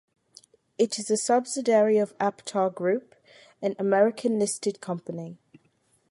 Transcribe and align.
It 0.79 0.97
is 0.97 1.11
a 1.11 1.15
subsidiary 1.15 1.99
of 1.99 2.17
Aptar 2.17 2.73
Group, 2.73 3.13
an 3.61 3.75
American 3.77 4.39
listed 4.39 4.81
company. 4.81 5.37